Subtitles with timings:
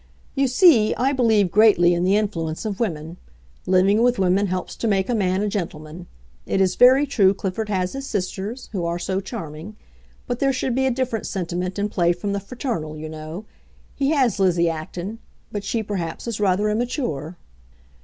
[0.33, 3.17] "You see, I believe greatly in the influence of women.
[3.67, 6.07] Living with women helps to make a man a gentleman.
[6.47, 9.75] It is very true Clifford has his sisters, who are so charming.
[10.25, 13.45] But there should be a different sentiment in play from the fraternal, you know.
[13.93, 15.19] He has Lizzie Acton;
[15.51, 17.37] but she, perhaps, is rather immature."